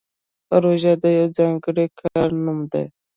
[0.47, 2.85] پروژه د یو ځانګړي کار نوم دی